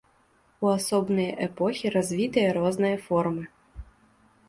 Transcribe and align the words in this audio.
У 0.65 0.71
асобныя 0.77 1.35
эпохі 1.49 1.93
развітыя 1.99 2.49
розныя 2.61 3.01
формы. 3.07 3.43